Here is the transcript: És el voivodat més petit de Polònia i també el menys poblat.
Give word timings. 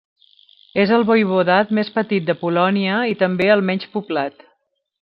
És 0.83 0.93
el 0.95 1.03
voivodat 1.09 1.75
més 1.79 1.91
petit 1.99 2.25
de 2.31 2.37
Polònia 2.41 2.97
i 3.13 3.15
també 3.23 3.51
el 3.57 3.63
menys 3.69 3.87
poblat. 3.99 4.43